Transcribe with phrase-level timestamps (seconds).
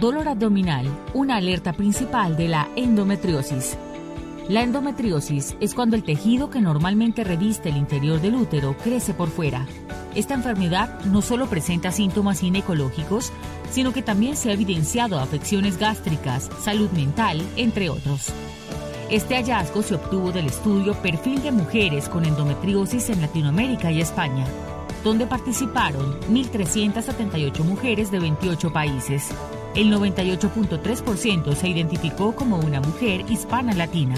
[0.00, 3.76] Dolor abdominal, una alerta principal de la endometriosis.
[4.48, 9.28] La endometriosis es cuando el tejido que normalmente reviste el interior del útero crece por
[9.28, 9.66] fuera.
[10.14, 13.32] Esta enfermedad no solo presenta síntomas ginecológicos,
[13.72, 18.28] sino que también se ha evidenciado afecciones gástricas, salud mental, entre otros.
[19.10, 24.46] Este hallazgo se obtuvo del estudio Perfil de Mujeres con Endometriosis en Latinoamérica y España,
[25.02, 29.32] donde participaron 1.378 mujeres de 28 países.
[29.78, 34.16] El 98.3% se identificó como una mujer hispana latina.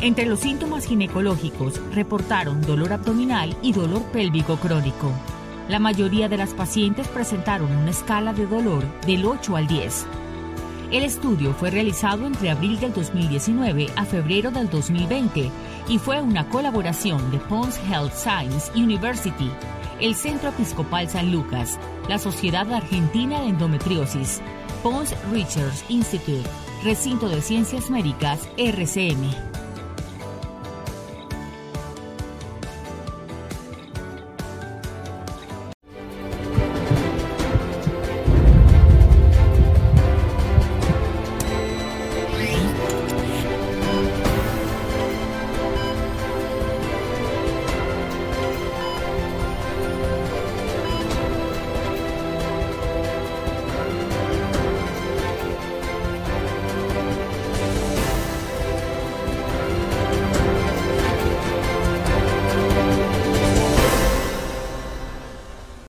[0.00, 5.12] Entre los síntomas ginecológicos reportaron dolor abdominal y dolor pélvico crónico.
[5.68, 10.06] La mayoría de las pacientes presentaron una escala de dolor del 8 al 10.
[10.90, 15.50] El estudio fue realizado entre abril del 2019 a febrero del 2020
[15.88, 19.50] y fue una colaboración de Pons Health Science University,
[20.00, 24.40] el Centro Episcopal San Lucas, la Sociedad Argentina de Endometriosis,
[24.82, 26.48] Pons Research Institute,
[26.82, 29.61] Recinto de Ciencias Médicas, RCM.